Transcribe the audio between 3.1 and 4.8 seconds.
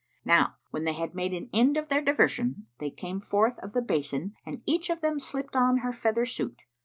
forth of the basin and